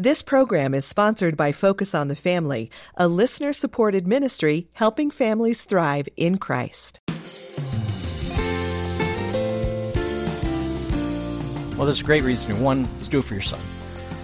[0.00, 5.64] This program is sponsored by Focus on the Family, a listener supported ministry helping families
[5.64, 7.00] thrive in Christ.
[11.76, 12.60] Well, there's a great reason.
[12.60, 13.58] One, let's do it for your son.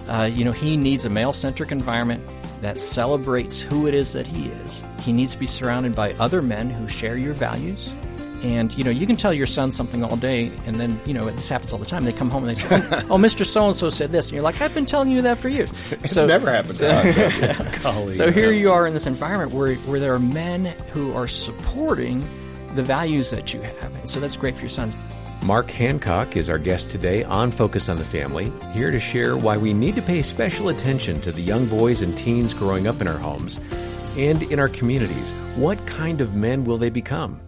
[0.07, 2.23] Uh, you know, he needs a male centric environment
[2.61, 4.81] that celebrates who it is that he is.
[5.01, 7.93] He needs to be surrounded by other men who share your values
[8.43, 11.29] and you know, you can tell your son something all day, and then you know
[11.31, 12.05] this happens all the time.
[12.05, 13.45] They come home and they say, "Oh, oh Mr.
[13.45, 15.69] So and So said this," and you're like, "I've been telling you that for years."
[16.05, 16.75] It's so, never happened.
[16.75, 18.11] So, yeah.
[18.11, 22.23] so here you are in this environment where where there are men who are supporting
[22.75, 24.95] the values that you have, and so that's great for your sons.
[25.45, 29.57] Mark Hancock is our guest today on Focus on the Family, here to share why
[29.57, 33.07] we need to pay special attention to the young boys and teens growing up in
[33.07, 33.59] our homes
[34.17, 35.31] and in our communities.
[35.55, 37.39] What kind of men will they become?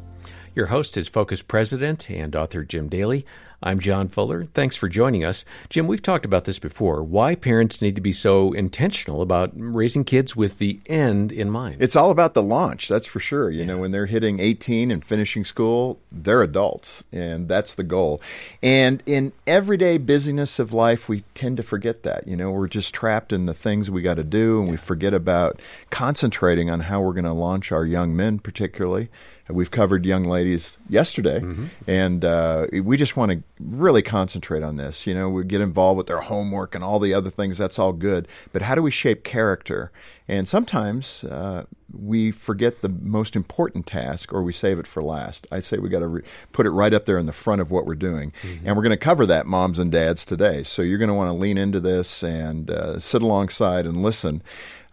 [0.58, 3.28] Your host is Focus President and author Jim Daly.
[3.62, 4.46] I'm John Fuller.
[4.56, 5.46] Thanks for joining us.
[5.70, 7.04] Jim, we've talked about this before.
[7.04, 11.78] Why parents need to be so intentional about raising kids with the end in mind.
[11.80, 13.52] It's all about the launch, that's for sure.
[13.52, 13.66] You yeah.
[13.66, 18.20] know, when they're hitting 18 and finishing school, they're adults, and that's the goal.
[18.64, 22.28] And in everyday busyness of life, we tend to forget that.
[22.28, 24.72] You know, we're just trapped in the things we got to do, and yeah.
[24.72, 29.10] we forget about concentrating on how we're going to launch our young men, particularly.
[29.50, 31.66] We've covered young ladies yesterday, mm-hmm.
[31.88, 35.08] and uh, we just want to really concentrate on this.
[35.08, 37.58] You know, we get involved with their homework and all the other things.
[37.58, 39.92] That's all good, but how do we shape character?
[40.28, 45.48] And sometimes uh, we forget the most important task, or we save it for last.
[45.52, 47.72] I say we got to re- put it right up there in the front of
[47.72, 48.68] what we're doing, mm-hmm.
[48.68, 50.64] and we're going to cover that, moms and dads, today.
[50.64, 54.42] So you're going to want to lean into this and uh, sit alongside and listen.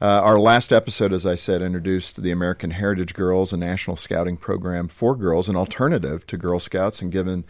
[0.01, 4.37] Uh, our last episode, as I said, introduced the American Heritage Girls, a national scouting
[4.37, 7.45] program for girls, an alternative to Girl Scouts, and given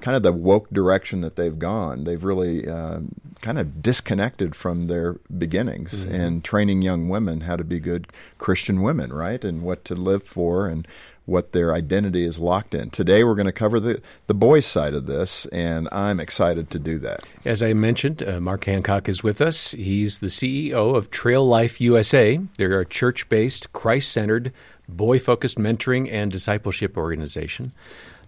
[0.00, 3.00] kind of the woke direction that they've gone, they've really uh,
[3.40, 6.14] kind of disconnected from their beginnings mm-hmm.
[6.14, 10.24] and training young women how to be good Christian women, right, and what to live
[10.24, 10.86] for and
[11.26, 12.90] what their identity is locked in.
[12.90, 16.78] Today, we're going to cover the, the boys' side of this, and I'm excited to
[16.78, 17.24] do that.
[17.44, 19.72] As I mentioned, uh, Mark Hancock is with us.
[19.72, 22.40] He's the CEO of Trail Life USA.
[22.58, 24.52] They're a church based, Christ centered,
[24.88, 27.72] boy focused mentoring and discipleship organization.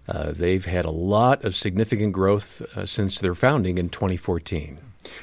[0.07, 4.79] Uh, they've had a lot of significant growth uh, since their founding in 2014.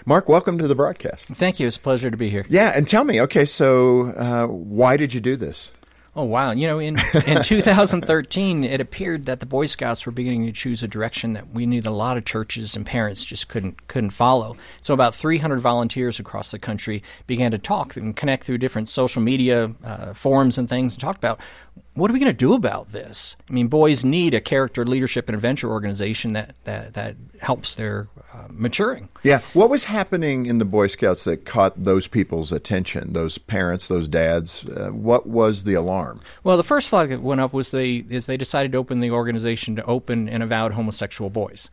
[0.07, 1.27] Mark, welcome to the broadcast.
[1.29, 1.67] Thank you.
[1.67, 2.47] It's a pleasure to be here.
[2.49, 5.73] Yeah, and tell me, okay, so uh, why did you do this?
[6.17, 6.53] Oh wow!
[6.53, 10.83] You know, in in 2013, it appeared that the Boy Scouts were beginning to choose
[10.83, 14.11] a direction that we knew that a lot of churches and parents just couldn't couldn't
[14.11, 14.57] follow.
[14.81, 19.23] So about 300 volunteers across the country began to talk and connect through different social
[19.23, 21.41] media uh, forums and things, and talk about
[21.95, 23.37] what are we going to do about this?
[23.49, 28.09] I mean, boys need a character, leadership, and adventure organization that that, that helps their
[28.33, 29.09] uh, maturing.
[29.23, 29.43] Yeah.
[29.53, 33.13] What was happening in the Boy Scouts that caught those people's attention?
[33.13, 34.65] Those parents, those dads.
[34.65, 36.21] Uh, what was the alarm?
[36.43, 39.13] Well, the first flag that went up was they is they decided to open the
[39.13, 41.71] organization to open and avowed homosexual boys.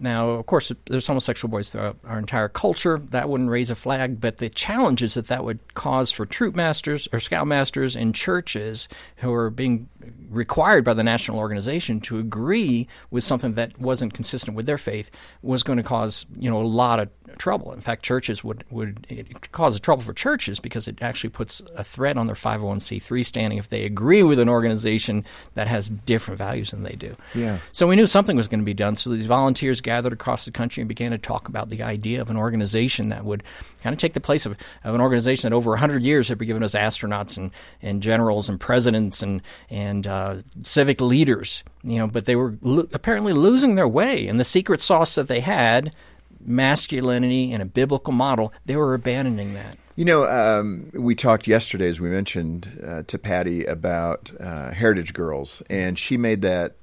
[0.00, 2.98] Now, of course, there's homosexual boys throughout our entire culture.
[2.98, 7.06] That wouldn't raise a flag, but the challenges that that would cause for troop masters
[7.12, 9.88] or scoutmasters in churches who are being
[10.30, 15.10] required by the national organization to agree with something that wasn't consistent with their faith
[15.42, 17.72] was going to cause you know a lot of trouble.
[17.72, 21.84] In fact, churches would would it cause trouble for churches because it actually puts a
[21.84, 25.24] threat on their 501c3 standing if they agree with an organization
[25.54, 27.14] that has different values than they do.
[27.34, 27.58] Yeah.
[27.72, 28.96] So we knew something was going to be done.
[28.96, 32.30] So these volunteers gathered across the country and began to talk about the idea of
[32.30, 33.42] an organization that would
[33.82, 36.46] kind of take the place of, of an organization that over 100 years had been
[36.46, 37.50] given us astronauts and,
[37.82, 42.86] and generals and presidents and and uh, civic leaders, you know, but they were lo-
[42.92, 44.28] apparently losing their way.
[44.28, 45.92] And the secret sauce that they had,
[46.40, 49.76] masculinity and a biblical model, they were abandoning that.
[49.96, 55.14] You know, um, we talked yesterday, as we mentioned uh, to Patty, about uh, Heritage
[55.14, 56.76] Girls, and she made that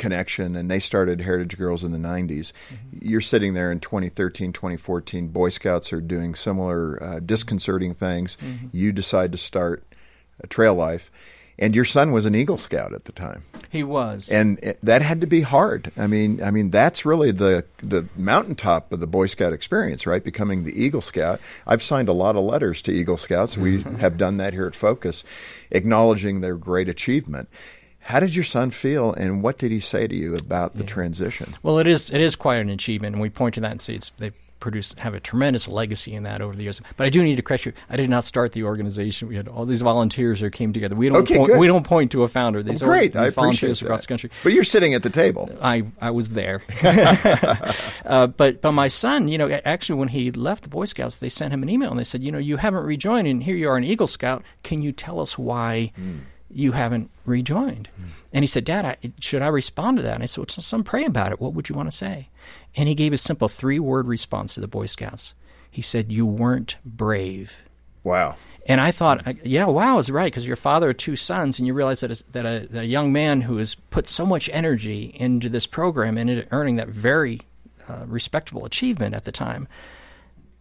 [0.00, 2.98] connection and they started heritage girls in the 90s mm-hmm.
[3.00, 8.66] you're sitting there in 2013 2014 boy scouts are doing similar uh, disconcerting things mm-hmm.
[8.72, 9.84] you decide to start
[10.40, 11.10] a trail life
[11.60, 13.44] and your son was an Eagle Scout at the time.
[13.68, 15.92] He was, and it, that had to be hard.
[15.96, 20.24] I mean, I mean that's really the the mountaintop of the Boy Scout experience, right?
[20.24, 21.38] Becoming the Eagle Scout.
[21.66, 23.58] I've signed a lot of letters to Eagle Scouts.
[23.58, 25.22] We have done that here at Focus,
[25.70, 27.48] acknowledging their great achievement.
[28.00, 30.88] How did your son feel, and what did he say to you about the yeah.
[30.88, 31.54] transition?
[31.62, 33.94] Well, it is it is quite an achievement, and we point to that and see
[33.94, 36.82] it's they produced have a tremendous legacy in that over the years.
[36.98, 37.72] But I do need to correct you.
[37.88, 39.28] I did not start the organization.
[39.28, 40.94] We had all these volunteers that came together.
[40.94, 41.58] We don't Okay, point, good.
[41.58, 42.62] we don't point to a founder.
[42.62, 43.16] These Oh, great.
[43.16, 44.30] are these volunteers appreciate across the country.
[44.42, 45.48] But you're sitting at the table.
[45.62, 46.62] I, I was there.
[48.04, 51.28] uh, but but my son, you know, actually when he left the Boy Scouts, they
[51.28, 53.68] sent him an email and they said, you know, you haven't rejoined, and here you
[53.68, 54.42] are an Eagle Scout.
[54.62, 55.92] Can you tell us why
[56.50, 57.88] you haven't rejoined?
[58.32, 60.14] And he said, Dad, I, should I respond to that?
[60.14, 61.40] And I said, well, son, pray about it.
[61.40, 62.28] What would you want to say?
[62.76, 65.34] And he gave a simple three word response to the Boy Scouts.
[65.70, 67.62] He said, You weren't brave.
[68.02, 68.36] Wow.
[68.66, 71.74] And I thought, yeah, wow, is right because you're father of two sons, and you
[71.74, 75.12] realize that a, that a, that a young man who has put so much energy
[75.16, 77.40] into this program and into earning that very
[77.88, 79.66] uh, respectable achievement at the time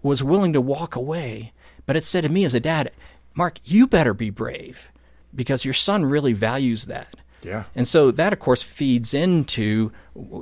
[0.01, 1.51] was willing to walk away.
[1.85, 2.91] But it said to me as a dad,
[3.35, 4.89] Mark, you better be brave
[5.33, 7.15] because your son really values that.
[7.41, 7.63] Yeah.
[7.75, 9.91] And so that, of course, feeds into,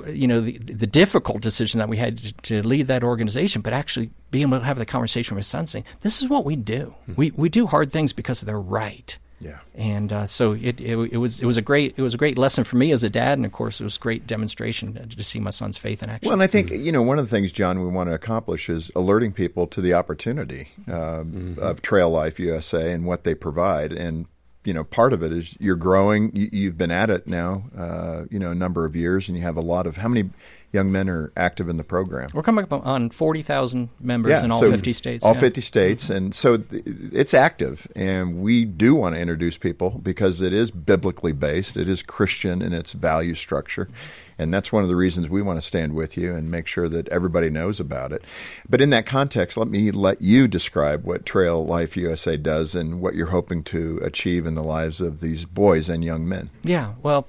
[0.08, 3.72] you know, the, the difficult decision that we had to, to lead that organization, but
[3.72, 6.94] actually being able to have the conversation with son saying, this is what we do.
[7.16, 9.16] We, we do hard things because they're right.
[9.40, 9.58] Yeah.
[9.74, 12.36] And uh, so it, it, it was it was a great it was a great
[12.36, 15.24] lesson for me as a dad, and of course it was a great demonstration to
[15.24, 16.26] see my son's faith in action.
[16.26, 18.68] Well, and I think you know one of the things, John, we want to accomplish
[18.68, 23.92] is alerting people to the opportunity um, of Trail Life USA and what they provide.
[23.92, 24.26] And
[24.64, 26.34] you know, part of it is you're growing.
[26.34, 29.42] You, you've been at it now, uh, you know, a number of years, and you
[29.42, 30.30] have a lot of how many
[30.72, 32.28] young men are active in the program?
[32.34, 35.24] We're coming up on forty thousand members in all so fifty states.
[35.24, 35.40] All yeah.
[35.40, 36.10] 50 states.
[36.10, 37.86] And so th- it's active.
[37.96, 42.62] And we do want to introduce people because it is biblically based, it is Christian
[42.62, 43.88] in its value structure.
[44.38, 46.88] And that's one of the reasons we want to stand with you and make sure
[46.88, 48.22] that everybody knows about it.
[48.68, 53.00] But in that context, let me let you describe what Trail Life USA does and
[53.00, 56.50] what you're hoping to achieve in the lives of these boys and young men.
[56.62, 57.26] Yeah, well,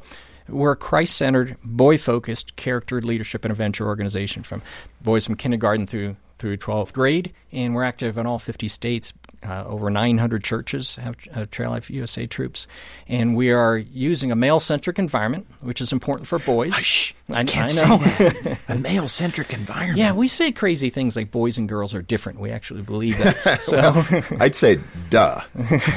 [0.47, 4.61] we're a Christ centered, boy focused character leadership and adventure organization from
[5.01, 9.13] boys from kindergarten through through 12th grade, and we're active in all 50 states.
[9.41, 12.67] Uh, over 900 churches have uh, Trail Life USA troops,
[13.07, 17.13] and we are using a male centric environment, which is important for boys.
[17.31, 18.55] I, I know.
[18.69, 19.97] A male centric environment.
[19.99, 22.39] yeah, we say crazy things like boys and girls are different.
[22.39, 23.61] We actually believe that.
[23.69, 24.03] So.
[24.39, 25.41] I'd say duh.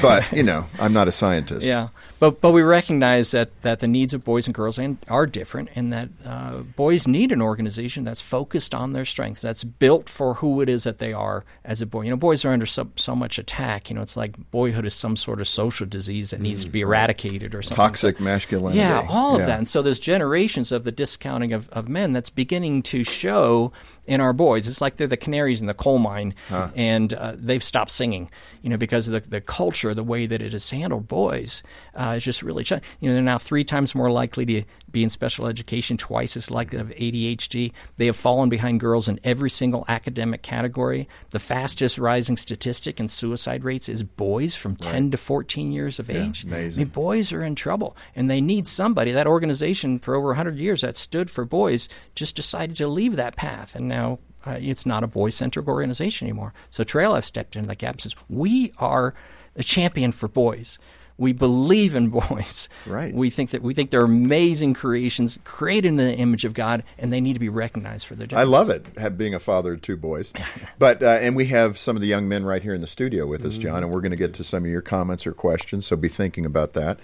[0.01, 1.63] But, you know, I'm not a scientist.
[1.65, 1.89] Yeah,
[2.19, 5.69] but but we recognize that, that the needs of boys and girls and- are different,
[5.75, 10.35] and that uh, boys need an organization that's focused on their strengths, that's built for
[10.35, 12.03] who it is that they are as a boy.
[12.03, 13.89] You know, boys are under so, so much attack.
[13.89, 16.79] You know, it's like boyhood is some sort of social disease that needs to be
[16.79, 17.75] mm, eradicated or something.
[17.77, 18.79] Toxic masculinity.
[18.79, 19.45] Yeah, all of Yeah.
[19.47, 19.57] that.
[19.59, 23.71] And so there's generations of the discounting of, of men that's beginning to show
[24.05, 24.67] in our boys.
[24.67, 26.33] It's like they're the canaries in the coal mine,
[26.75, 28.29] and uh, they've stopped singing,
[28.61, 31.63] you know, because of the, the culture, the way that it has handled boys,
[31.95, 35.03] uh, is just really, ch- you know, they're now three times more likely to be
[35.03, 37.71] in special education, twice as likely to have ADHD.
[37.97, 41.07] They have fallen behind girls in every single academic category.
[41.31, 46.09] The fastest rising statistic in suicide rates is boys from 10 to 14 years of
[46.09, 46.43] age.
[46.43, 46.81] amazing.
[46.81, 49.11] I mean, boys are in trouble and they need somebody.
[49.11, 53.35] That organization for over 100 years that stood for boys just decided to leave that
[53.35, 53.75] path.
[53.75, 56.53] And now uh, it's not a boy centric organization anymore.
[56.69, 59.13] So Trail Life stepped into that gap and says, We are
[59.55, 60.79] a champion for boys.
[61.17, 62.67] We believe in boys.
[62.85, 63.13] Right.
[63.13, 67.13] We think that we think they're amazing creations created in the image of God, and
[67.13, 68.27] they need to be recognized for their.
[68.37, 70.33] I love it, have, being a father of two boys.
[70.79, 73.25] But uh, and we have some of the young men right here in the studio
[73.25, 75.85] with us, John, and we're going to get to some of your comments or questions.
[75.85, 76.99] So be thinking about that.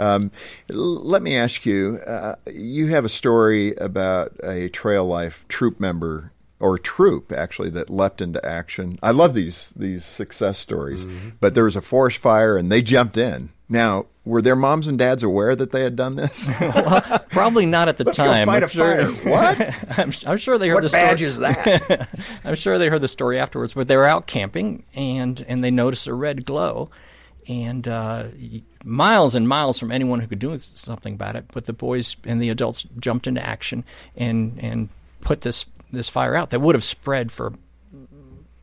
[0.00, 0.30] Um,
[0.68, 6.32] let me ask you: uh, You have a story about a Trail Life troop member
[6.58, 8.98] or troop actually that leapt into action.
[9.02, 11.06] I love these these success stories.
[11.40, 13.50] But there was a forest fire and they jumped in.
[13.68, 16.50] Now, were their moms and dads aware that they had done this?
[17.30, 18.46] Probably not at the Let's go time.
[18.46, 19.30] fight I'm a sure- fire.
[19.30, 19.98] What?
[19.98, 21.04] I'm, I'm sure they heard What the story.
[21.04, 22.08] badge is that?
[22.44, 25.70] I'm sure they heard the story afterwards, but they were out camping and and they
[25.70, 26.90] noticed a red glow,
[27.50, 28.26] and uh,
[28.84, 31.46] miles and miles from anyone who could do something about it.
[31.52, 33.84] But the boys and the adults jumped into action
[34.16, 34.88] and and
[35.20, 37.52] put this this fire out that would have spread for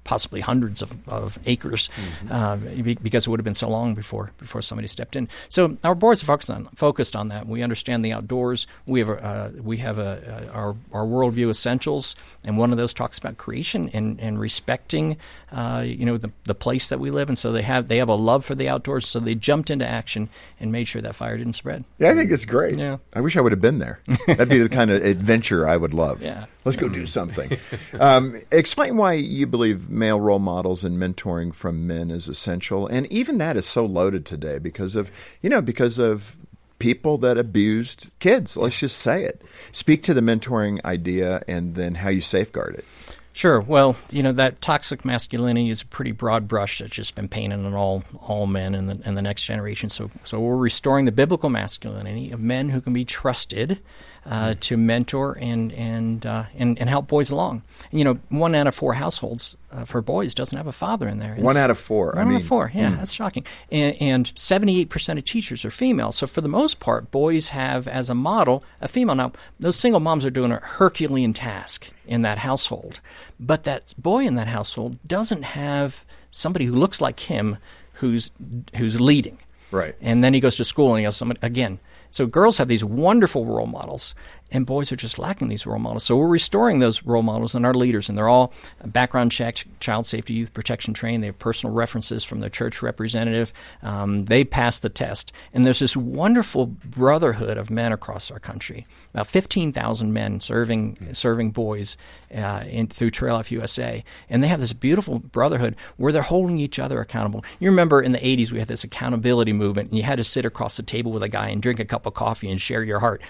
[0.08, 1.90] possibly hundreds of, of acres
[2.32, 2.56] uh,
[3.04, 5.28] because it would have been so long before before somebody stepped in.
[5.50, 7.46] So our boards are focused on focused on that.
[7.46, 8.66] We understand the outdoors.
[8.86, 12.94] We have uh, we have a, a, our our worldview essentials, and one of those
[12.94, 15.18] talks about creation and, and respecting
[15.52, 17.28] uh, you know the, the place that we live.
[17.30, 19.06] And so they have they have a love for the outdoors.
[19.08, 21.84] So they jumped into action and made sure that fire didn't spread.
[22.00, 22.78] Yeah, I think it's great.
[22.78, 22.98] Yeah.
[23.14, 24.00] I wish I would have been there.
[24.28, 26.22] That'd be the kind of adventure I would love.
[26.28, 26.46] Yeah.
[26.66, 27.58] Let's go do something.
[28.00, 33.06] um, explain why you believe male role models and mentoring from men is essential, and
[33.12, 35.12] even that is so loaded today because of
[35.42, 36.36] you know because of
[36.80, 38.56] people that abused kids.
[38.56, 39.42] Let's just say it.
[39.72, 42.86] Speak to the mentoring idea and then how you safeguard it.
[43.34, 43.60] Sure.
[43.60, 47.60] Well, you know that toxic masculinity is a pretty broad brush that's just been painted
[47.60, 49.90] on all all men and the in the next generation.
[49.90, 53.80] So so we're restoring the biblical masculinity of men who can be trusted
[54.28, 57.64] uh, to mentor and and, uh, and and help boys along.
[57.92, 61.08] And, you know, one out of four households uh, for boys doesn't have a father
[61.08, 61.34] in there.
[61.34, 62.08] It's one out of four.
[62.08, 62.72] One I out mean, of four.
[62.74, 62.98] Yeah, mm.
[62.98, 63.46] that's shocking.
[63.72, 66.12] And seventy-eight percent of teachers are female.
[66.12, 69.16] So for the most part, boys have as a model a female.
[69.16, 73.00] Now those single moms are doing a Herculean task in that household,
[73.40, 77.58] but that boy in that household doesn't have somebody who looks like him
[77.94, 78.32] who's
[78.76, 79.40] who's leading.
[79.72, 79.96] Right.
[80.02, 81.80] And then he goes to school and he has somebody again
[82.12, 84.16] so girls have these wonderful role models,
[84.52, 86.04] and boys are just lacking these role models.
[86.04, 88.54] So we're restoring those role models and our leaders, and they're all
[88.86, 91.24] background checked, child safety, youth protection trained.
[91.24, 93.54] They have personal references from their church representative.
[93.82, 98.86] Um, they pass the test, and there's this wonderful brotherhood of men across our country.
[99.14, 101.98] About 15,000 men serving serving boys
[102.34, 106.60] uh, in, through Trail Life USA, and they have this beautiful brotherhood where they're holding
[106.60, 107.44] each other accountable.
[107.60, 110.46] You remember in the 80s we had this accountability movement, and you had to sit
[110.46, 113.00] across the table with a guy and drink a cup of coffee and share your
[113.00, 113.22] heart.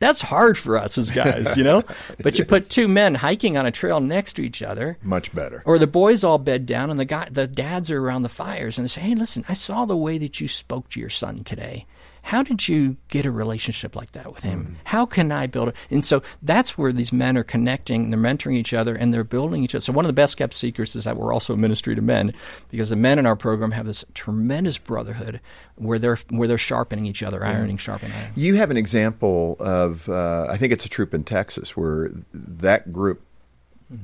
[0.00, 1.82] That's hard for us as guys, you know?
[2.22, 4.98] But you put two men hiking on a trail next to each other.
[5.02, 5.62] Much better.
[5.64, 8.76] Or the boys all bed down and the guy the dads are around the fires
[8.76, 11.44] and they say, Hey, listen, I saw the way that you spoke to your son
[11.44, 11.86] today.
[12.30, 14.76] How did you get a relationship like that with him?
[14.78, 14.80] Mm.
[14.84, 15.74] How can I build it?
[15.90, 19.64] And so that's where these men are connecting, they're mentoring each other, and they're building
[19.64, 19.80] each other.
[19.80, 22.32] So one of the best kept secrets is that we're also a ministry to men,
[22.68, 25.40] because the men in our program have this tremendous brotherhood
[25.74, 28.32] where they're where they're sharpening each other, ironing, sharpening iron.
[28.36, 32.92] You have an example of, uh, I think it's a troop in Texas, where that
[32.92, 33.22] group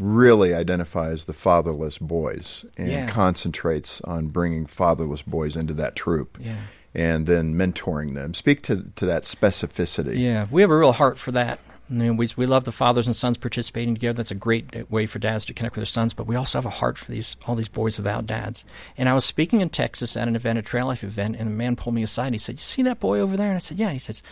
[0.00, 3.08] really identifies the fatherless boys and yeah.
[3.08, 6.38] concentrates on bringing fatherless boys into that troop.
[6.40, 6.56] Yeah
[6.96, 8.32] and then mentoring them.
[8.32, 10.18] Speak to, to that specificity.
[10.18, 11.60] Yeah, we have a real heart for that.
[11.88, 14.16] I mean, we, we love the fathers and sons participating together.
[14.16, 16.14] That's a great uh, way for dads to connect with their sons.
[16.14, 18.64] But we also have a heart for these all these boys without dads.
[18.96, 21.52] And I was speaking in Texas at an event, a Trail Life event, and a
[21.52, 22.32] man pulled me aside.
[22.32, 24.22] He said, "You see that boy over there?" And I said, "Yeah." He says,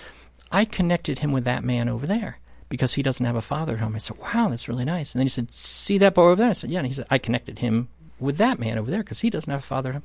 [0.51, 2.39] "I connected him with that man over there."
[2.71, 3.95] Because he doesn't have a father at home.
[3.95, 6.51] I said, "Wow, that's really nice." And then he said, "See that boy over there?"
[6.51, 9.21] I said, "Yeah." And he said, "I connected him with that man over there because
[9.21, 10.03] he doesn't have a father at home."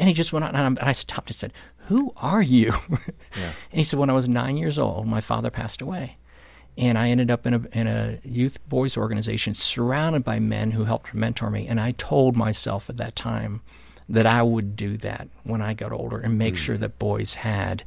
[0.00, 1.52] And he just went on, and I stopped and said,
[1.90, 2.72] Who are you?
[3.36, 3.52] Yeah.
[3.70, 6.16] and he said, When I was nine years old, my father passed away.
[6.76, 10.84] And I ended up in a, in a youth boys organization surrounded by men who
[10.84, 11.66] helped mentor me.
[11.68, 13.60] And I told myself at that time
[14.08, 16.58] that I would do that when I got older and make mm.
[16.58, 17.84] sure that boys had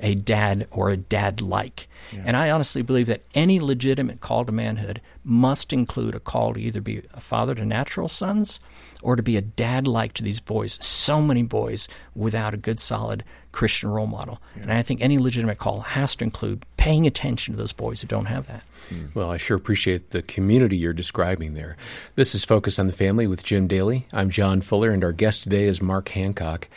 [0.00, 1.88] a dad or a dad like.
[2.12, 2.22] Yeah.
[2.26, 6.60] And I honestly believe that any legitimate call to manhood must include a call to
[6.60, 8.58] either be a father to natural sons
[9.02, 10.78] or to be a dad like to these boys.
[10.84, 14.40] So many boys without a good, solid Christian role model.
[14.56, 14.62] Yeah.
[14.62, 18.06] And I think any legitimate call has to include paying attention to those boys who
[18.06, 18.64] don't have that.
[18.88, 19.06] Hmm.
[19.14, 21.76] Well, I sure appreciate the community you're describing there.
[22.14, 24.06] This is Focus on the Family with Jim Daly.
[24.12, 26.68] I'm John Fuller, and our guest today is Mark Hancock.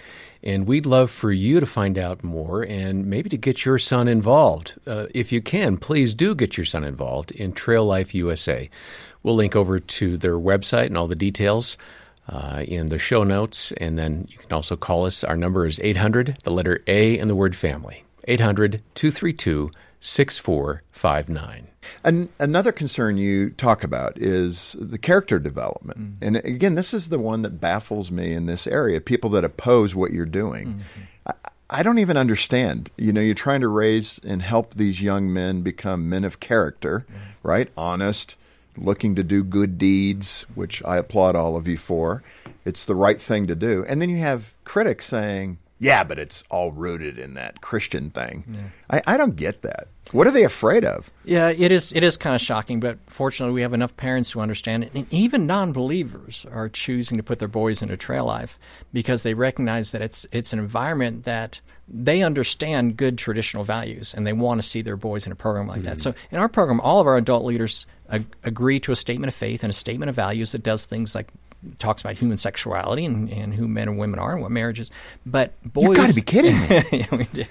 [0.43, 4.09] And we'd love for you to find out more and maybe to get your son
[4.09, 4.73] involved.
[4.85, 8.69] Uh, if you can, please do get your son involved in Trail Life USA.
[9.23, 11.77] We'll link over to their website and all the details
[12.27, 13.71] uh, in the show notes.
[13.73, 15.23] And then you can also call us.
[15.23, 18.03] Our number is 800, the letter A, and the word family.
[18.25, 19.71] 800 232
[20.03, 21.67] 6459.
[22.03, 25.99] An- another concern you talk about is the character development.
[25.99, 26.23] Mm-hmm.
[26.25, 29.95] And again, this is the one that baffles me in this area people that oppose
[29.95, 30.67] what you're doing.
[30.67, 31.01] Mm-hmm.
[31.27, 31.33] I,
[31.69, 32.91] I don't even understand.
[32.97, 37.05] You know, you're trying to raise and help these young men become men of character,
[37.09, 37.47] mm-hmm.
[37.47, 37.69] right?
[37.77, 38.35] Honest,
[38.75, 42.23] looking to do good deeds, which I applaud all of you for.
[42.65, 43.85] It's the right thing to do.
[43.87, 48.43] And then you have critics saying, yeah, but it's all rooted in that Christian thing.
[48.47, 48.99] Yeah.
[49.05, 49.87] I, I don't get that.
[50.11, 51.09] What are they afraid of?
[51.23, 51.91] Yeah, it is.
[51.93, 55.11] It is kind of shocking, but fortunately, we have enough parents who understand it, and
[55.11, 58.59] even non-believers are choosing to put their boys into trail life
[58.91, 64.27] because they recognize that it's it's an environment that they understand good traditional values, and
[64.27, 65.89] they want to see their boys in a program like mm-hmm.
[65.89, 66.01] that.
[66.01, 69.35] So, in our program, all of our adult leaders ag- agree to a statement of
[69.35, 71.31] faith and a statement of values that does things like
[71.79, 74.91] talks about human sexuality and, and who men and women are and what marriage is.
[75.25, 76.83] But boys, you got to be kidding me.
[76.99, 77.45] yeah, we do.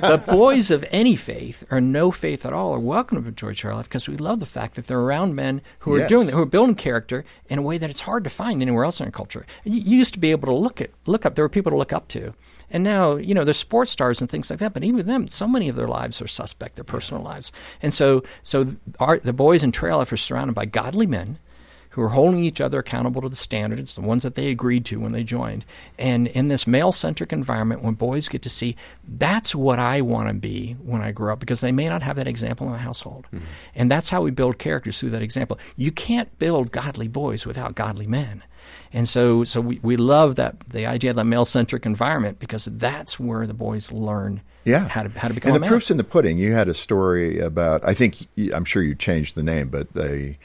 [0.00, 3.88] but boys of any faith or no faith at all are welcome to George Life
[3.88, 6.08] because we love the fact that they're around men who are yes.
[6.08, 9.00] doing who are building character in a way that it's hard to find anywhere else
[9.00, 9.46] in our culture.
[9.64, 11.34] You, you used to be able to look at look up.
[11.34, 12.34] There were people to look up to.
[12.72, 15.48] And now, you know, there's sports stars and things like that, but even them, so
[15.48, 17.50] many of their lives are suspect, their personal lives.
[17.82, 21.38] And so, so our, the boys in Trail Life are surrounded by godly men
[21.90, 25.00] who are holding each other accountable to the standards, the ones that they agreed to
[25.00, 25.64] when they joined.
[25.98, 30.28] And in this male centric environment, when boys get to see that's what I want
[30.28, 32.78] to be when I grow up, because they may not have that example in the
[32.78, 33.26] household.
[33.32, 33.44] Mm-hmm.
[33.74, 35.58] And that's how we build characters through that example.
[35.76, 38.44] You can't build godly boys without godly men.
[38.92, 42.66] And so, so we, we love that the idea of the male centric environment because
[42.66, 44.86] that's where the boys learn yeah.
[44.88, 46.38] how to how to become and the proof's in the pudding.
[46.38, 50.36] You had a story about I think I'm sure you changed the name, but a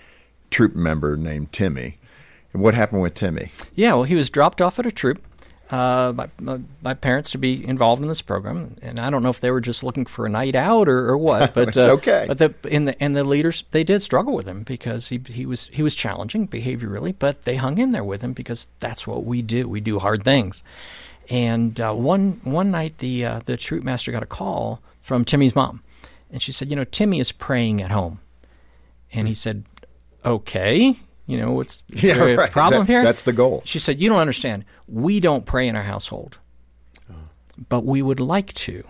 [0.55, 1.97] troop member named Timmy.
[2.53, 3.51] And what happened with Timmy?
[3.73, 5.21] Yeah, well, he was dropped off at a troop
[5.69, 6.29] uh, by,
[6.81, 9.59] my parents to be involved in this program, and I don't know if they were
[9.59, 11.53] just looking for a night out or, or what.
[11.55, 12.23] But it's uh, okay.
[12.25, 15.45] But the in the and the leaders they did struggle with him because he he
[15.45, 19.25] was he was challenging behaviorally, but they hung in there with him because that's what
[19.25, 19.67] we do.
[19.67, 20.63] We do hard things.
[21.29, 25.53] And uh, one one night, the uh, the troop master got a call from Timmy's
[25.53, 25.81] mom,
[26.31, 28.19] and she said, "You know, Timmy is praying at home,"
[29.11, 29.65] and he said,
[30.25, 32.51] "Okay." You know, what's yeah, right.
[32.51, 33.03] problem that, here?
[33.03, 33.63] That's the goal.
[33.65, 34.63] She said, You don't understand.
[34.87, 36.37] We don't pray in our household,
[37.69, 38.83] but we would like to.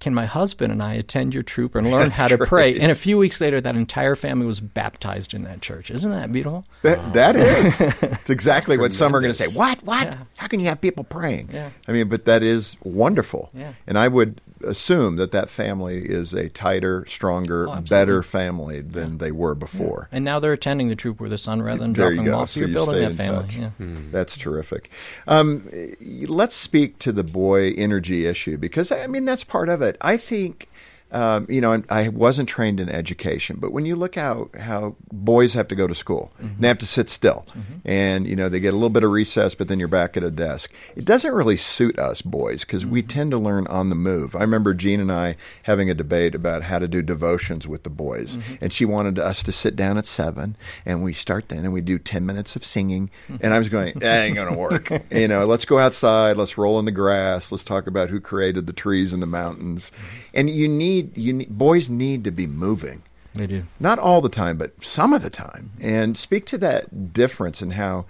[0.00, 2.48] Can my husband and I attend your troop and learn That's how to great.
[2.48, 2.80] pray?
[2.80, 5.92] And a few weeks later, that entire family was baptized in that church.
[5.92, 6.64] Isn't that beautiful?
[6.82, 7.80] That, that is.
[8.02, 9.46] It's exactly what some are going to say.
[9.46, 9.80] What?
[9.84, 10.08] What?
[10.08, 10.16] Yeah.
[10.38, 11.50] How can you have people praying?
[11.52, 11.70] Yeah.
[11.86, 13.50] I mean, but that is wonderful.
[13.54, 13.74] Yeah.
[13.86, 19.18] And I would assume that that family is a tighter, stronger, Oh, better family than
[19.18, 20.08] they were before.
[20.12, 22.40] And now they're attending the troop with their son rather than There dropping you them
[22.40, 22.50] off.
[22.50, 23.44] So you're building that family.
[23.44, 23.56] touch.
[23.56, 23.70] Yeah.
[24.10, 24.90] That's terrific.
[25.26, 25.68] Um,
[26.00, 29.96] let's speak to the boy energy issue because I mean that's part of it.
[30.00, 30.68] I think.
[31.12, 35.52] Um, you know, I wasn't trained in education, but when you look how how boys
[35.52, 37.74] have to go to school, and they have to sit still, mm-hmm.
[37.84, 40.22] and you know they get a little bit of recess, but then you're back at
[40.22, 40.72] a desk.
[40.96, 43.08] It doesn't really suit us boys because we mm-hmm.
[43.08, 44.34] tend to learn on the move.
[44.34, 47.90] I remember Jean and I having a debate about how to do devotions with the
[47.90, 51.74] boys, and she wanted us to sit down at seven, and we start then, and
[51.74, 53.10] we do ten minutes of singing,
[53.42, 54.90] and I was going, that ain't gonna work.
[55.10, 58.66] you know, let's go outside, let's roll in the grass, let's talk about who created
[58.66, 59.92] the trees and the mountains,
[60.32, 63.02] and you need you need, boys need to be moving.
[63.34, 63.64] They do.
[63.80, 65.72] Not all the time, but some of the time.
[65.80, 68.06] And speak to that difference and how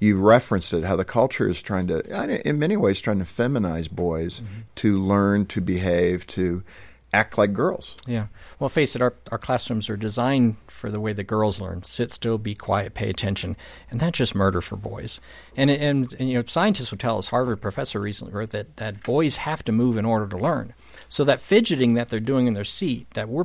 [0.00, 3.90] you referenced it, how the culture is trying to, in many ways, trying to feminize
[3.90, 4.60] boys mm-hmm.
[4.76, 6.64] to learn to behave, to
[7.12, 7.96] act like girls.
[8.04, 8.26] Yeah.
[8.58, 12.10] Well, face it, our, our classrooms are designed for the way the girls learn sit
[12.10, 13.56] still, be quiet, pay attention.
[13.88, 15.20] And that's just murder for boys.
[15.56, 19.04] And, and, and you know, scientists will tell us, Harvard professor recently wrote that, that
[19.04, 20.74] boys have to move in order to learn.
[21.14, 23.44] So that fidgeting that they're doing in their seat, that we're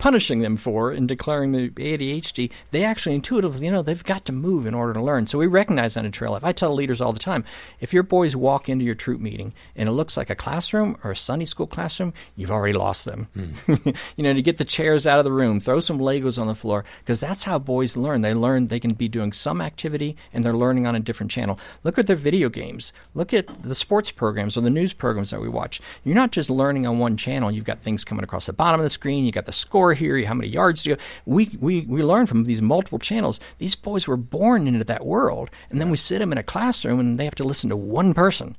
[0.00, 4.32] punishing them for and declaring the ADHD, they actually intuitively, you know, they've got to
[4.32, 5.26] move in order to learn.
[5.26, 6.42] So we recognize that in Trail Life.
[6.42, 7.44] I tell leaders all the time,
[7.80, 11.10] if your boys walk into your troop meeting and it looks like a classroom or
[11.10, 13.28] a Sunday school classroom, you've already lost them.
[13.34, 13.74] Hmm.
[14.16, 16.54] you know, to get the chairs out of the room, throw some Legos on the
[16.54, 18.22] floor, because that's how boys learn.
[18.22, 21.58] They learn they can be doing some activity and they're learning on a different channel.
[21.84, 22.94] Look at their video games.
[23.12, 25.78] Look at the sports programs or the news programs that we watch.
[26.04, 27.50] You're not just learning on one channel.
[27.50, 29.26] You've got things coming across the bottom of the screen.
[29.26, 30.24] you've got the score here.
[30.24, 30.96] How many yards do you?
[31.26, 33.40] We we we learn from these multiple channels.
[33.58, 37.00] These boys were born into that world, and then we sit them in a classroom
[37.00, 38.56] and they have to listen to one person.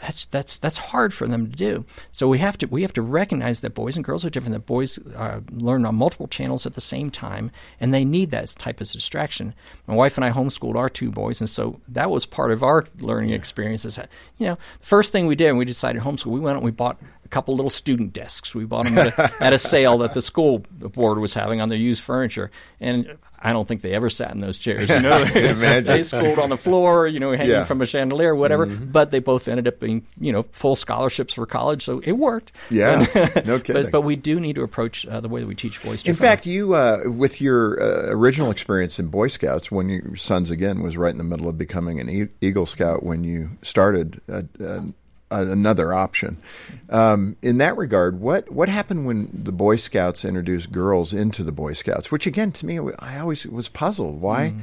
[0.00, 1.84] That's that's that's hard for them to do.
[2.10, 4.54] So we have to we have to recognize that boys and girls are different.
[4.54, 8.48] That boys uh, learn on multiple channels at the same time, and they need that
[8.58, 9.52] type of distraction.
[9.86, 12.86] My wife and I homeschooled our two boys, and so that was part of our
[12.98, 13.84] learning experience.
[13.84, 16.56] Is that you know the first thing we did when we decided homeschool, we went
[16.56, 16.98] and we bought
[17.30, 18.54] couple little student desks.
[18.54, 21.68] We bought them at a, at a sale that the school board was having on
[21.68, 24.90] their used furniture, and I don't think they ever sat in those chairs.
[24.90, 25.24] You know,
[25.80, 27.64] they schooled on the floor, you know, hanging Yeah.
[27.64, 28.66] from a chandelier, whatever.
[28.66, 32.52] But they both ended up being, you know, full scholarships for college, so it worked.
[32.68, 33.06] Yeah,
[33.46, 33.84] no kidding.
[33.84, 36.04] But but we do need to approach uh, the way that we teach boys.
[36.04, 40.50] In fact, you, uh, with your uh, original experience in Boy Scouts, when your sons
[40.50, 44.20] again was right in the middle of becoming an e- Eagle Scout when you started
[44.30, 44.80] uh, uh,
[45.30, 46.38] another option.
[46.88, 51.52] Um, in that regard, what what happened when the Boy Scouts introduced girls into the
[51.52, 52.10] Boy Scouts?
[52.10, 54.20] Which again, to me, I always was puzzled.
[54.20, 54.54] Why?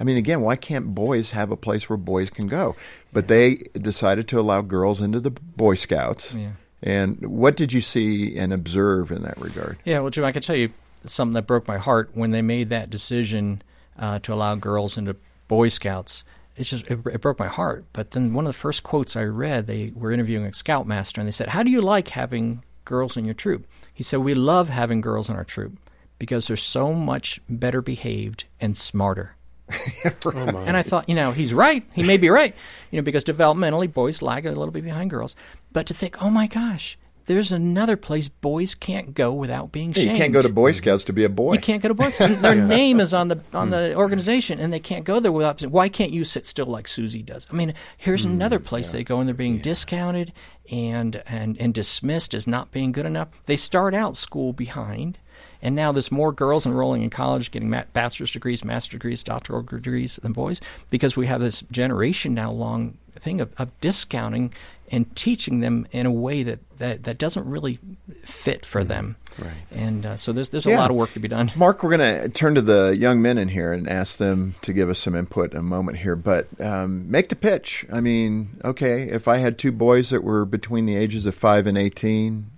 [0.00, 2.74] I mean, again, why can't boys have a place where boys can go?
[3.12, 6.34] But they decided to allow girls into the Boy Scouts.
[6.34, 6.52] Yeah.
[6.82, 9.78] And what did you see and observe in that regard?
[9.84, 10.72] Yeah, well, Jim, I can tell you
[11.04, 13.62] something that broke my heart when they made that decision
[13.96, 15.14] uh, to allow girls into
[15.46, 16.24] Boy Scouts.
[16.56, 17.84] It just it, it broke my heart.
[17.92, 21.28] But then one of the first quotes I read, they were interviewing a scoutmaster, and
[21.28, 24.68] they said, "How do you like having girls in your troop?" He said, "We love
[24.68, 25.78] having girls in our troop
[26.18, 29.36] because they're so much better behaved and smarter."
[30.24, 31.84] Oh, and I thought, you know, he's right.
[31.92, 32.54] He may be right,
[32.90, 35.34] you know, because developmentally boys lag a little bit behind girls.
[35.72, 36.98] But to think, oh my gosh,
[37.32, 40.10] there's another place boys can't go without being shamed.
[40.10, 41.54] you can't go to Boy Scouts to be a boy.
[41.54, 42.36] You can't go to Boy Scouts.
[42.36, 43.94] Their name is on the on the mm.
[43.94, 45.62] organization, and they can't go there without.
[45.62, 47.46] Why can't you sit still like Susie does?
[47.50, 50.32] I mean, here's mm, another place they go, and they're being discounted
[50.70, 53.28] and and and dismissed as not being good enough.
[53.46, 55.18] They start out school behind.
[55.62, 59.62] And now there's more girls enrolling in college, getting ma- bachelor's degrees, master's degrees, doctoral
[59.62, 64.52] degrees than boys, because we have this generation now long thing of, of discounting
[64.90, 67.78] and teaching them in a way that, that, that doesn't really
[68.24, 69.16] fit for them.
[69.38, 69.52] Right.
[69.70, 70.80] And uh, so there's there's a Yeah.
[70.80, 71.50] lot of work to be done.
[71.56, 74.74] Mark, we're going to turn to the young men in here and ask them to
[74.74, 76.16] give us some input in a moment here.
[76.16, 77.86] But um, make the pitch.
[77.90, 81.66] I mean, okay, if I had two boys that were between the ages of five
[81.66, 82.50] and eighteen,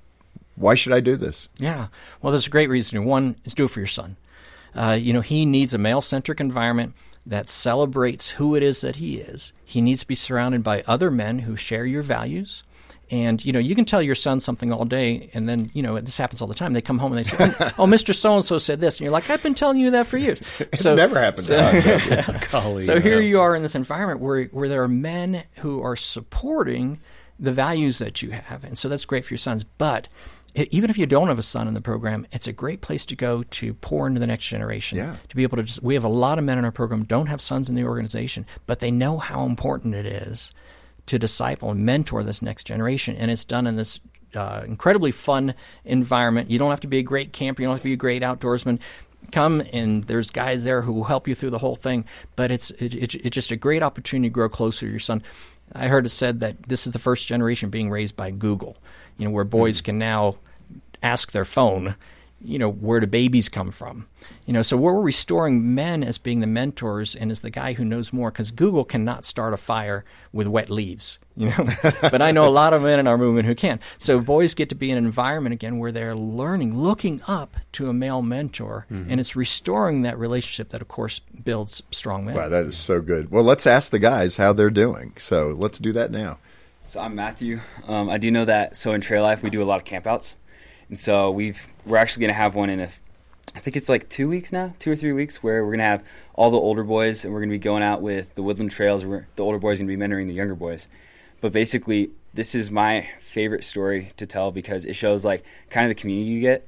[0.57, 1.49] why should I do this?
[1.59, 1.89] Yeah.
[2.23, 3.05] Well, there's a great reason.
[3.05, 4.17] One is do it for your son.
[4.75, 6.95] Uh, you know, he needs a male centric environment
[7.27, 9.53] that celebrates who it is that he is.
[9.65, 12.63] He needs to be surrounded by other men who share your values.
[13.11, 16.01] And you know, you can tell your son something all day, and then you know
[16.01, 16.73] this happens all the time.
[16.73, 17.45] They come home and they say,
[17.79, 18.15] "Oh, Mr.
[18.15, 20.41] So and So said this," and you're like, "I've been telling you that for years."
[20.73, 22.49] It's never happened to us.
[22.51, 25.97] Golly, So here you are in this environment where where there are men who are
[25.97, 26.99] supporting
[27.39, 29.65] the values that you have, and so that's great for your sons.
[29.65, 32.81] But i even if you don't have a son in the program, it's a great
[32.81, 34.99] place to go to pour into the next generation.
[34.99, 35.17] Yeah.
[35.29, 37.27] To be able to just, we have a lot of men in our program don't
[37.27, 40.53] have sons in the organization, but they know how important it is
[41.07, 44.01] to disciple and mentor this next generation, and it's done in this.
[44.35, 46.51] Uh, incredibly fun environment.
[46.51, 47.63] You don't have to be a great camper.
[47.63, 48.81] You don't have to be a great outdoorsman
[49.33, 52.05] come and there's guys there who will help you through the whole thing.
[52.37, 55.23] But it's it, it, it's just a great opportunity to grow closer to your son.
[55.73, 58.77] I heard it said that this is the first generation being raised by Google.
[59.17, 60.37] You know, where boys can now
[61.05, 61.95] ask their phone,
[62.41, 64.07] you know, where do babies come from?
[64.47, 67.85] You know, so we're restoring men as being the mentors and as the guy who
[67.85, 71.69] knows more because Google cannot start a fire with wet leaves, you know.
[72.03, 73.81] but I know a lot of men in our movement who can.
[73.97, 77.89] So boys get to be in an environment again where they're learning, looking up to
[77.89, 82.35] a male mentor, and it's restoring that relationship that, of course, builds strong men.
[82.35, 83.31] Wow, that is so good.
[83.31, 85.15] Well, let's ask the guys how they're doing.
[85.19, 86.39] So let's do that now.
[86.87, 87.61] So I'm Matthew.
[87.89, 88.77] Um, I do know that.
[88.77, 90.35] So in Trail Life, we do a lot of campouts,
[90.89, 92.89] and so we've we're actually going to have one in a,
[93.55, 95.85] I think it's like two weeks now, two or three weeks, where we're going to
[95.85, 98.71] have all the older boys, and we're going to be going out with the Woodland
[98.71, 99.05] Trails.
[99.05, 100.89] Where the older boys are going to be mentoring the younger boys.
[101.41, 105.91] But basically, this is my favorite story to tell because it shows like kind of
[105.91, 106.67] the community you get.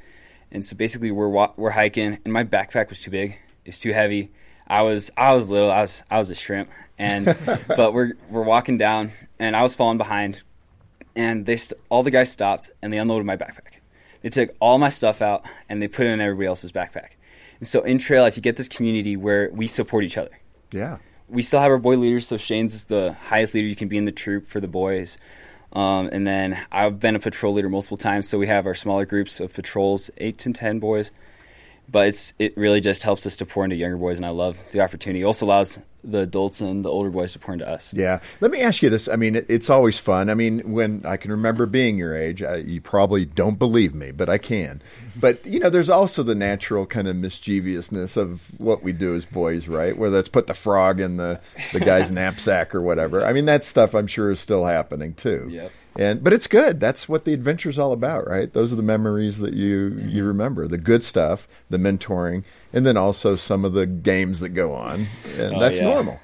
[0.52, 3.38] And so basically, we're wa- we're hiking, and my backpack was too big.
[3.64, 4.30] It's too heavy.
[4.66, 5.70] I was I was little.
[5.70, 7.24] I was I was a shrimp, and
[7.68, 10.42] but we're we're walking down, and I was falling behind,
[11.16, 13.75] and they st- all the guys stopped and they unloaded my backpack.
[14.26, 17.10] They took all my stuff out and they put it in everybody else's backpack.
[17.60, 20.36] And so in trail life, you get this community where we support each other.
[20.72, 20.98] Yeah.
[21.28, 22.26] We still have our boy leaders.
[22.26, 25.16] So Shane's is the highest leader you can be in the troop for the boys.
[25.74, 28.28] Um, and then I've been a patrol leader multiple times.
[28.28, 31.12] So we have our smaller groups of patrols, eight to ten boys.
[31.88, 34.58] But it's it really just helps us to pour into younger boys, and I love
[34.72, 35.22] the opportunity.
[35.22, 37.92] It also allows the adults and the older boys to pour into us.
[37.92, 38.20] Yeah.
[38.40, 39.08] Let me ask you this.
[39.08, 40.30] I mean, it, it's always fun.
[40.30, 44.12] I mean, when I can remember being your age, I, you probably don't believe me,
[44.12, 44.80] but I can.
[45.18, 49.26] But, you know, there's also the natural kind of mischievousness of what we do as
[49.26, 49.96] boys, right?
[49.96, 51.40] Whether it's put the frog in the,
[51.72, 53.24] the guy's knapsack or whatever.
[53.24, 55.48] I mean, that stuff I'm sure is still happening too.
[55.50, 55.72] Yep.
[55.98, 56.80] And but it's good.
[56.80, 58.52] That's what the adventure's all about, right?
[58.52, 60.08] Those are the memories that you Mm-hmm.
[60.08, 64.50] you remember, the good stuff, the mentoring, and then also some of the games that
[64.50, 65.06] go on.
[65.38, 65.84] And Oh, that's yeah.
[65.84, 66.20] normal.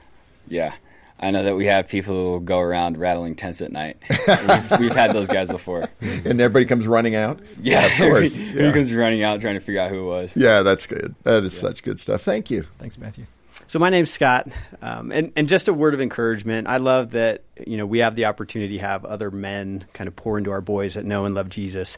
[0.48, 0.74] Yeah.
[1.20, 3.96] I know that we have people who will go around rattling tents at night.
[4.26, 5.88] we've, we've had those guys before.
[6.00, 7.38] And everybody comes running out.
[7.62, 8.34] Yeah, of course.
[8.34, 8.72] He Yeah.
[8.72, 10.34] comes running out trying to figure out who it was.
[10.36, 11.14] Yeah, that's good.
[11.22, 12.22] That is such good stuff.
[12.22, 12.66] Thank you.
[12.80, 13.26] Thanks, Matthew.
[13.72, 14.48] So my name's Scott,
[14.82, 16.68] um, and and just a word of encouragement.
[16.68, 20.14] I love that you know we have the opportunity to have other men kind of
[20.14, 21.96] pour into our boys that know and love Jesus.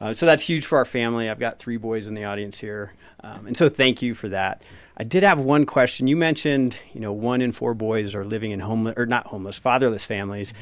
[0.00, 1.30] Uh, so that's huge for our family.
[1.30, 4.62] I've got three boys in the audience here, um, and so thank you for that.
[4.96, 6.08] I did have one question.
[6.08, 9.56] You mentioned you know one in four boys are living in homeless or not homeless,
[9.58, 10.52] fatherless families.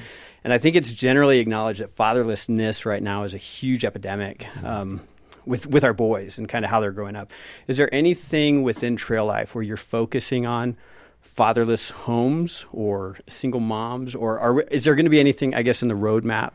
[0.44, 4.46] And I think it's generally acknowledged that fatherlessness right now is a huge epidemic.
[4.62, 5.00] Um,
[5.46, 7.32] with with our boys and kind of how they're growing up.
[7.66, 10.76] Is there anything within Trail Life where you're focusing on
[11.20, 15.82] fatherless homes or single moms, or are, is there going to be anything I guess
[15.82, 16.52] in the roadmap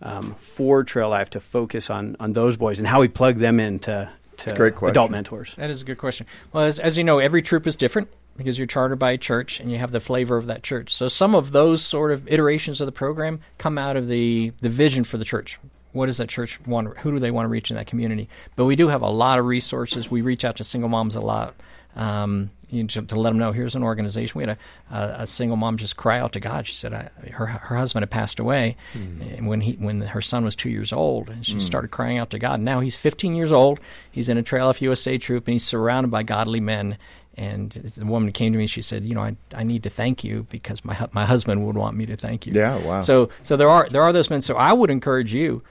[0.00, 3.60] um, for Trail Life to focus on on those boys and how we plug them
[3.60, 4.90] into to a great question.
[4.90, 5.54] adult mentors?
[5.56, 6.26] That is a good question.
[6.52, 9.60] Well, as, as you know, every troop is different because you're chartered by a church
[9.60, 10.94] and you have the flavor of that church.
[10.94, 14.70] So some of those sort of iterations of the program come out of the, the
[14.70, 15.58] vision for the church.
[15.92, 16.98] What does that church want?
[16.98, 18.28] Who do they want to reach in that community?
[18.56, 20.10] But we do have a lot of resources.
[20.10, 21.54] We reach out to single moms a lot.
[21.94, 24.38] Um, you know, to, to let them know here's an organization.
[24.38, 24.56] We had
[24.90, 26.66] a, a, a, single mom just cry out to God.
[26.66, 29.44] She said I, her her husband had passed away, mm.
[29.44, 31.60] when he when her son was two years old, and she mm.
[31.60, 32.60] started crying out to God.
[32.60, 33.78] Now he's 15 years old.
[34.10, 36.96] He's in a Trail Life USA troop, and he's surrounded by godly men.
[37.34, 38.66] And the woman came to me.
[38.66, 41.76] She said, "You know, I, I need to thank you because my my husband would
[41.76, 43.00] want me to thank you." Yeah, wow.
[43.00, 44.40] So so there are there are those men.
[44.40, 45.62] So I would encourage you,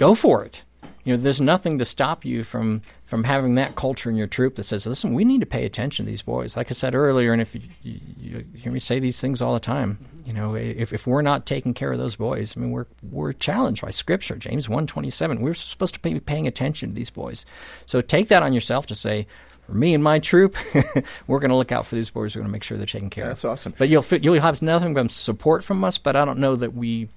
[0.00, 0.62] go for it.
[1.04, 4.56] You know, there's nothing to stop you from from having that culture in your troop
[4.56, 7.32] that says, "Listen, we need to pay attention to these boys." Like I said earlier,
[7.32, 10.54] and if you, you, you hear me say these things all the time, you know,
[10.54, 13.90] if, if we're not taking care of those boys, I mean, we're we're challenged by
[13.90, 15.40] Scripture, James one twenty seven.
[15.40, 17.46] We're supposed to be paying attention to these boys.
[17.86, 19.26] So take that on yourself to say,
[19.62, 20.54] for me and my troop,
[21.26, 22.34] we're going to look out for these boys.
[22.34, 23.50] We're going to make sure they're taken care that's of.
[23.50, 23.74] That's awesome.
[23.78, 25.96] But you'll you'll have nothing but support from us.
[25.96, 27.08] But I don't know that we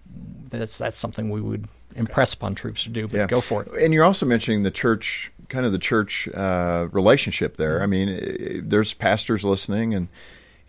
[0.50, 3.08] that's that's something we would impress upon troops to do.
[3.08, 3.28] But yeah.
[3.28, 3.72] go for it.
[3.82, 7.82] And you're also mentioning the church, kind of the church uh, relationship there.
[7.82, 10.08] I mean, there's pastors listening and.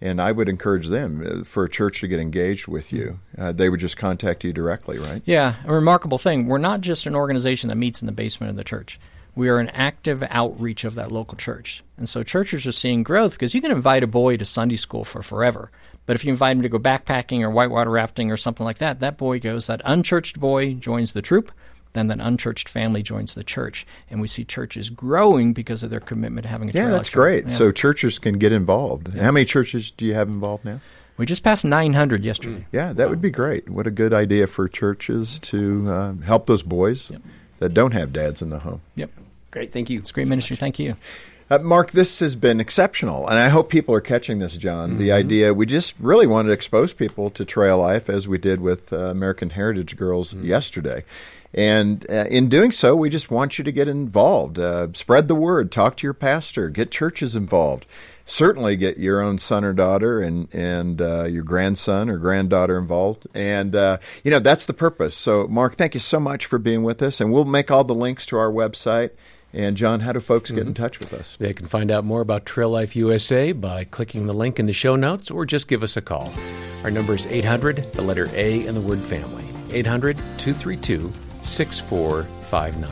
[0.01, 3.21] And I would encourage them uh, for a church to get engaged with you.
[3.39, 5.23] Uh, they would just contact you directly, right?
[5.25, 6.47] Yeah, a remarkable thing.
[6.47, 8.99] We're not just an organization that meets in the basement of the church
[9.35, 11.83] we are an active outreach of that local church.
[11.97, 15.05] And so churches are seeing growth because you can invite a boy to Sunday school
[15.05, 15.71] for forever.
[16.07, 19.01] But if you invite him to go backpacking or whitewater rafting or something like that,
[19.01, 21.51] that boy goes, that unchurched boy joins the troop,
[21.95, 23.87] then that unchurched family joins the church.
[24.11, 27.47] And we see churches growing because of their commitment to having a Yeah, that's great.
[27.47, 27.53] Yeah.
[27.53, 29.15] So churches can get involved.
[29.15, 29.23] Yeah.
[29.23, 30.81] How many churches do you have involved now?
[31.17, 32.61] We just passed 900 yesterday.
[32.61, 32.65] Mm.
[32.73, 33.11] Yeah, that wow.
[33.11, 33.71] would be great.
[33.71, 37.23] What a good idea for churches to uh, help those boys yep.
[37.61, 38.83] that don't have dads in the home.
[38.97, 39.11] Yep.
[39.53, 39.73] Great.
[39.73, 40.01] Thank you.
[40.01, 40.57] It's great ministry.
[40.57, 40.97] Thank you.
[41.51, 44.91] Uh, Mark, this has been exceptional, and I hope people are catching this, John.
[44.91, 44.99] Mm-hmm.
[44.99, 48.61] The idea we just really wanted to expose people to trail life as we did
[48.61, 50.47] with uh, American Heritage Girls mm-hmm.
[50.47, 51.05] yesterday.
[51.53, 54.59] And uh, in doing so, we just want you to get involved.
[54.59, 57.87] Uh, spread the word, talk to your pastor, get churches involved.
[58.27, 63.27] Certainly get your own son or daughter and, and uh, your grandson or granddaughter involved.
[63.35, 65.15] And, uh, you know, that's the purpose.
[65.15, 67.21] So, Mark, thank you so much for being with us.
[67.21, 69.11] And we'll make all the links to our website
[69.55, 70.69] and John, how do folks get mm-hmm.
[70.69, 71.37] in touch with us?
[71.39, 74.73] They can find out more about Trail Life USA by clicking the link in the
[74.73, 76.33] show notes or just give us a call.
[76.83, 79.45] Our number is 800, the letter A, and the word family.
[79.71, 81.13] 800 232
[81.43, 82.91] 6459.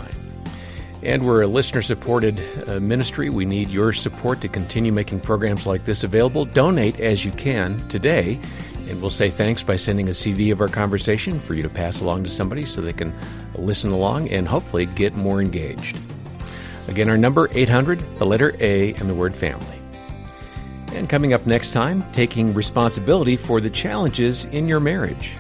[1.03, 3.29] And we're a listener supported uh, ministry.
[3.29, 6.44] We need your support to continue making programs like this available.
[6.44, 8.38] Donate as you can today.
[8.88, 12.01] And we'll say thanks by sending a CD of our conversation for you to pass
[12.01, 13.12] along to somebody so they can
[13.57, 15.98] listen along and hopefully get more engaged.
[16.88, 19.78] Again, our number 800, the letter A, and the word family.
[20.94, 25.32] And coming up next time, taking responsibility for the challenges in your marriage.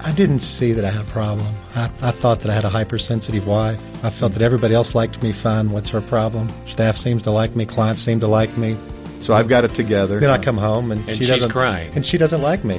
[0.00, 1.46] I didn't see that I had a problem.
[1.74, 3.80] I, I thought that I had a hypersensitive wife.
[4.04, 5.70] I felt that everybody else liked me fine.
[5.70, 6.48] What's her problem?
[6.66, 7.64] Staff seems to like me.
[7.64, 8.76] Clients seem to like me.
[9.20, 10.20] So I've got it together.
[10.20, 12.78] Then I come home and, and she she's doesn't crying, and she doesn't like me.